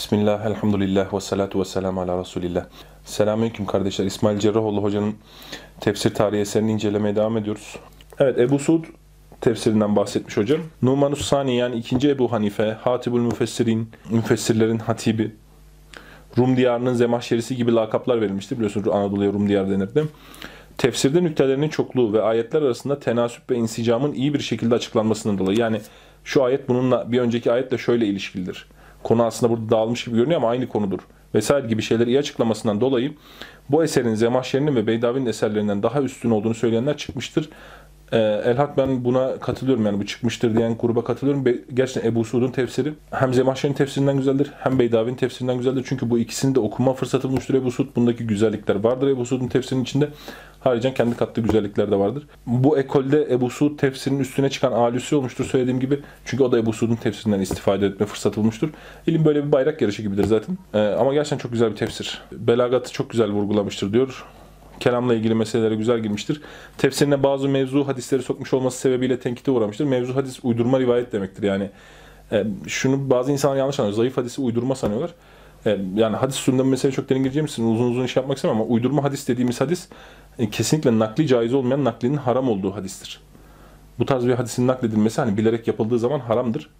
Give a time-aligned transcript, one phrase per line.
[0.00, 2.64] Bismillah, elhamdülillah ve salatu ve selamu ala Resulillah.
[3.04, 4.04] Selamünaleyküm kardeşler.
[4.04, 5.14] İsmail Cerrahoğlu hocanın
[5.80, 7.76] tefsir tarihi eserini incelemeye devam ediyoruz.
[8.18, 8.84] Evet, Ebu Suud
[9.40, 10.60] tefsirinden bahsetmiş hocam.
[10.82, 15.32] Numanus Sani yani ikinci Ebu Hanife, Hatibul Müfessirin, müfessirlerin hatibi,
[16.38, 18.56] Rum diyarının zemahşerisi gibi lakaplar verilmiştir.
[18.56, 20.04] Biliyorsunuz Anadolu'ya Rum diyarı denirdi.
[20.78, 25.58] Tefsirde nüktelerinin çokluğu ve ayetler arasında tenasüp ve insicamın iyi bir şekilde açıklanmasından dolayı.
[25.58, 25.80] Yani
[26.24, 28.66] şu ayet bununla bir önceki ayetle şöyle ilişkilidir.
[29.02, 30.98] Konu aslında burada dağılmış gibi görünüyor ama aynı konudur.
[31.34, 33.12] Vesaire gibi şeyleri iyi açıklamasından dolayı
[33.68, 37.48] bu eserin Zemahşeri'nin ve Beydavi'nin eserlerinden daha üstün olduğunu söyleyenler çıkmıştır.
[38.12, 41.44] Ee, Elhak ben buna katılıyorum yani bu çıkmıştır diyen gruba katılıyorum.
[41.44, 45.84] Be- Gerçekten Ebu Suud'un tefsiri hem Zemahşeri'nin tefsirinden güzeldir hem Beydavi'nin tefsirinden güzeldir.
[45.88, 47.96] Çünkü bu ikisini de okuma fırsatı bulmuştur Ebu Suud.
[47.96, 50.08] Bundaki güzellikler vardır Ebu Suud'un tefsirinin içinde.
[50.60, 52.26] Haricen kendi kattığı güzellikler de vardır.
[52.46, 56.00] Bu ekolde Ebu Suud tefsirinin üstüne çıkan alüsü olmuştur söylediğim gibi.
[56.24, 58.68] Çünkü o da Ebu Suud'un tefsirinden istifade etme fırsatı bulmuştur.
[59.06, 60.58] İlim böyle bir bayrak yarışı gibidir zaten.
[60.74, 62.22] Ee, ama gerçekten çok güzel bir tefsir.
[62.32, 64.24] Belagatı çok güzel vurgulamıştır diyor
[64.80, 66.40] kelamla ilgili meselelere güzel girmiştir.
[66.78, 69.84] Tefsirine bazı mevzu hadisleri sokmuş olması sebebiyle tenkite uğramıştır.
[69.84, 71.42] Mevzu hadis uydurma rivayet demektir.
[71.42, 71.70] Yani
[72.32, 73.96] e, şunu bazı insanlar yanlış anlıyor.
[73.96, 75.14] Zayıf hadisi uydurma sanıyorlar.
[75.66, 78.64] E, yani hadis sunumunda mesele çok derin gireceğim için uzun uzun iş yapmak istemem ama
[78.64, 79.88] uydurma hadis dediğimiz hadis
[80.38, 83.20] e, kesinlikle nakli caiz olmayan naklinin haram olduğu hadistir.
[83.98, 86.70] Bu tarz bir hadisin nakledilmesi hani bilerek yapıldığı zaman haramdır.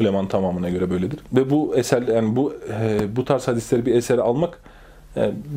[0.00, 1.20] Ulemanın tamamına göre böyledir.
[1.32, 4.60] Ve bu eser yani bu e, bu tarz hadisleri bir esere almak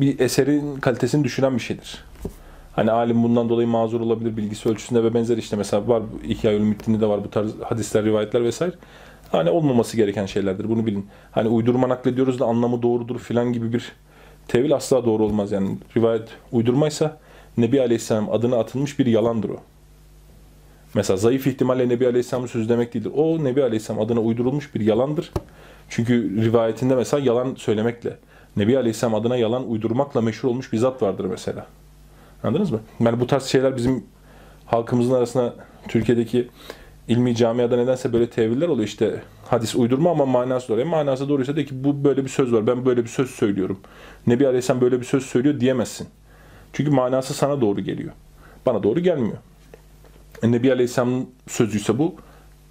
[0.00, 2.04] bir eserin kalitesini düşüren bir şeydir.
[2.72, 7.00] Hani alim bundan dolayı mazur olabilir bilgisi ölçüsünde ve benzer işte mesela var İhya Ülümittin'de
[7.00, 8.72] de var bu tarz hadisler, rivayetler vesaire.
[9.32, 11.06] Hani olmaması gereken şeylerdir bunu bilin.
[11.32, 13.92] Hani uydurma naklediyoruz da anlamı doğrudur filan gibi bir
[14.48, 15.52] tevil asla doğru olmaz.
[15.52, 17.18] Yani rivayet uydurmaysa
[17.56, 19.56] Nebi Aleyhisselam adına atılmış bir yalandır o.
[20.94, 23.12] Mesela zayıf ihtimalle Nebi Aleyhisselam'ın sözü demek değildir.
[23.16, 25.32] O Nebi Aleyhisselam adına uydurulmuş bir yalandır.
[25.88, 28.16] Çünkü rivayetinde mesela yalan söylemekle,
[28.56, 31.66] Nebi Aleyhisselam adına yalan uydurmakla meşhur olmuş bir zat vardır mesela.
[32.42, 32.80] Anladınız mı?
[33.00, 34.04] Yani bu tarz şeyler bizim
[34.66, 35.54] halkımızın arasında
[35.88, 36.48] Türkiye'deki
[37.08, 38.88] ilmi camiada nedense böyle teviller oluyor.
[38.88, 40.80] İşte hadis uydurma ama manası doğru.
[40.80, 42.66] Yani manası doğruysa de ki bu böyle bir söz var.
[42.66, 43.80] Ben böyle bir söz söylüyorum.
[44.26, 46.08] Nebi Aleyhisselam böyle bir söz söylüyor diyemezsin.
[46.72, 48.12] Çünkü manası sana doğru geliyor.
[48.66, 49.36] Bana doğru gelmiyor.
[50.42, 52.14] E, Nebi Aleyhisselam'ın sözüyse bu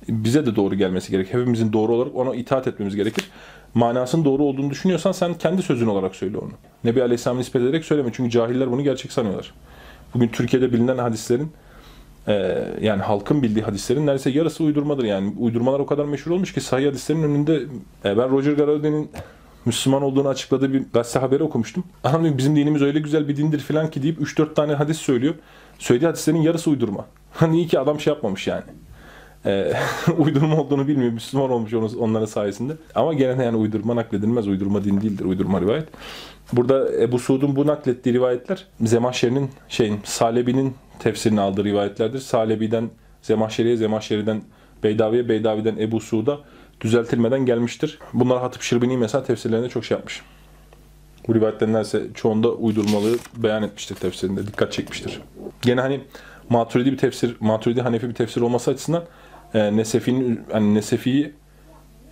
[0.10, 1.34] bize de doğru gelmesi gerek.
[1.34, 3.32] Hepimizin doğru olarak ona itaat etmemiz gerekir.
[3.74, 6.52] Manasının doğru olduğunu düşünüyorsan sen kendi sözün olarak söyle onu.
[6.84, 8.10] Nebi Aleyhisselam'ı nispet ederek söyleme.
[8.14, 9.54] Çünkü cahiller bunu gerçek sanıyorlar.
[10.14, 11.52] Bugün Türkiye'de bilinen hadislerin
[12.28, 15.04] e, yani halkın bildiği hadislerin neredeyse yarısı uydurmadır.
[15.04, 17.64] Yani uydurmalar o kadar meşhur olmuş ki sahih hadislerin önünde
[18.06, 19.10] e, ben Roger Garaudy'nin
[19.66, 21.84] Müslüman olduğunu açıkladığı bir gazete haberi okumuştum.
[22.04, 25.36] Adam diyor bizim dinimiz öyle güzel bir dindir filan ki deyip 3-4 tane hadis söylüyor.
[25.80, 27.06] Söylediği hadislerin yarısı uydurma.
[27.34, 28.64] Hani iyi ki adam şey yapmamış yani.
[29.46, 29.74] Ee,
[30.18, 31.12] uydurma olduğunu bilmiyor.
[31.12, 32.74] Müslüman olmuş onların sayesinde.
[32.96, 34.48] Ama gene yani uydurma nakledilmez.
[34.48, 35.26] Uydurma din değildir.
[35.26, 35.88] Uydurma rivayet.
[36.54, 42.20] Burada Ebu Suud'un bu naklettiği rivayetler Zemahşeri'nin şeyin Salebi'nin tefsirini aldığı rivayetlerdir.
[42.20, 42.90] Salebi'den
[43.22, 44.42] Zemahşeri'ye, Zemahşeri'den
[44.84, 46.40] Beydavi'ye, Beydavi'den Ebu Suud'a
[46.82, 48.00] düzeltilmeden gelmiştir.
[48.14, 50.22] Bunlar Hatip Şirbini mesela tefsirlerinde çok şey yapmış.
[51.28, 54.48] Bu rivayetlerin neredeyse çoğunda uydurmalığı beyan etmiştir tefsirinde.
[54.48, 55.22] Dikkat çekmiştir.
[55.62, 56.02] Gene hani
[56.50, 59.04] Maturidi bir tefsir, Maturidi Hanefi bir tefsir olması açısından
[59.54, 61.34] e, Nesefi'nin yani Nesefi'yi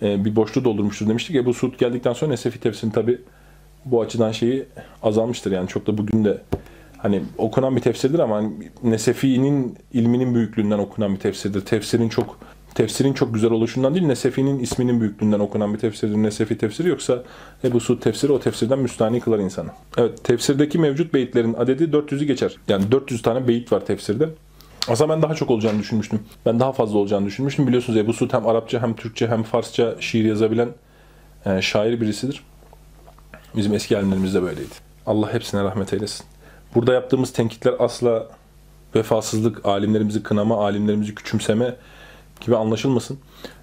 [0.02, 1.36] e, bir boşluğu doldurmuştur demiştik.
[1.36, 3.18] Ebu Suud geldikten sonra Nesefi tefsirin tabi
[3.84, 4.64] bu açıdan şeyi
[5.02, 5.52] azalmıştır.
[5.52, 6.42] Yani çok da bugün de
[6.98, 11.60] hani okunan bir tefsirdir ama hani Nesefi'nin ilminin büyüklüğünden okunan bir tefsirdir.
[11.60, 12.38] Tefsirin çok
[12.74, 16.16] tefsirin çok güzel oluşundan değil, Nesefi'nin isminin büyüklüğünden okunan bir tefsirdir.
[16.16, 17.22] Nesefi tefsiri yoksa
[17.64, 19.68] Ebu Suud tefsiri o tefsirden müstahni kılar insanı.
[19.96, 22.56] Evet, tefsirdeki mevcut beyitlerin adedi 400'ü geçer.
[22.68, 24.28] Yani 400 tane beyit var tefsirde.
[24.88, 26.20] Aslında ben daha çok olacağını düşünmüştüm.
[26.46, 27.66] Ben daha fazla olacağını düşünmüştüm.
[27.66, 30.68] Biliyorsunuz Ebu Suud hem Arapça hem Türkçe hem Farsça şiir yazabilen
[31.46, 32.44] e, şair birisidir.
[33.56, 34.74] Bizim eski alimlerimiz de böyleydi.
[35.06, 36.26] Allah hepsine rahmet eylesin.
[36.74, 38.26] Burada yaptığımız tenkitler asla
[38.94, 41.76] vefasızlık, alimlerimizi kınama, alimlerimizi küçümseme
[42.40, 43.18] gibi anlaşılmasın.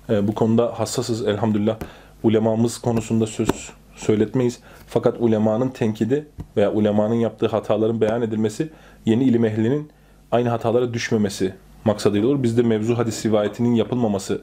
[0.10, 1.78] E, bu konuda hassasız elhamdülillah.
[2.24, 3.50] Ulemamız konusunda söz
[3.96, 4.60] söyletmeyiz.
[4.88, 6.28] Fakat ulemanın tenkidi
[6.58, 8.70] veya ulemanın yaptığı hataların beyan edilmesi
[9.06, 9.92] yeni ilim ehlinin
[10.36, 11.54] aynı hatalara düşmemesi
[11.86, 12.44] maksadıyla olur.
[12.44, 14.42] Biz de mevzu hadis rivayetinin yapılmaması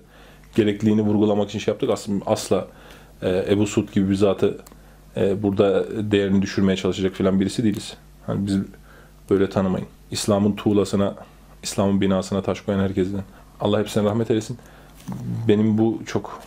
[0.54, 1.90] gerekliliğini vurgulamak için şey yaptık.
[1.90, 2.68] Aslında asla
[3.22, 4.58] e, Ebu Suud gibi bir zatı
[5.16, 7.96] e, burada değerini düşürmeye çalışacak filan birisi değiliz.
[8.26, 8.58] Hani biz
[9.30, 9.86] böyle tanımayın.
[10.10, 11.14] İslam'ın tuğlasına,
[11.62, 13.22] İslam'ın binasına taş koyan herkesten.
[13.60, 14.58] Allah hepsine rahmet eylesin.
[15.48, 16.40] Benim bu çok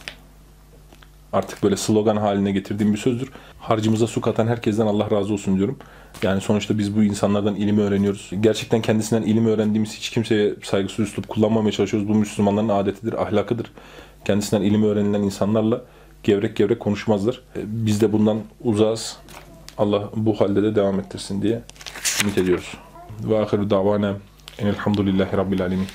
[1.35, 3.29] artık böyle slogan haline getirdiğim bir sözdür.
[3.59, 5.77] Harcımıza su katan herkesten Allah razı olsun diyorum.
[6.23, 8.31] Yani sonuçta biz bu insanlardan ilim öğreniyoruz.
[8.41, 12.09] Gerçekten kendisinden ilim öğrendiğimiz hiç kimseye saygısız üslup kullanmamaya çalışıyoruz.
[12.09, 13.71] Bu Müslümanların adetidir, ahlakıdır.
[14.25, 15.81] Kendisinden ilim öğrenilen insanlarla
[16.23, 17.41] gevrek gevrek konuşmazlar.
[17.55, 19.17] E, Biz de bundan uzağız.
[19.77, 21.61] Allah bu halde de devam ettirsin diye
[22.23, 22.73] ümit ediyoruz.
[23.23, 24.13] Ve ahiru davana
[24.59, 25.87] enelhamdülillahi rabbil alemin.